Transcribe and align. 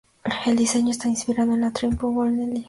El 0.47 0.55
diseño 0.57 0.89
está 0.89 1.07
inspirado 1.09 1.53
en 1.53 1.61
la 1.61 1.69
Triumph 1.73 2.01
Bonneville. 2.01 2.59